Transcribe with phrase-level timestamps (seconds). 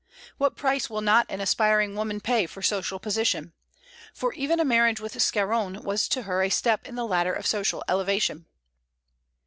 [0.39, 3.53] What price will not an aspiring woman pay for social position!
[4.15, 7.45] for even a marriage with Scarron was to her a step in the ladder of
[7.45, 8.47] social elevation.